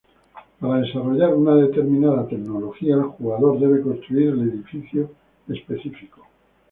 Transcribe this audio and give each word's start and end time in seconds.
Para 0.59 0.81
desarrollar 0.81 1.31
una 1.35 1.53
determinada 1.53 2.27
tecnología, 2.27 2.95
el 2.95 3.03
jugador 3.03 3.59
debe 3.59 3.83
construir 3.83 4.29
el 4.29 4.49
edificio 4.49 5.11
específico. 5.47 6.25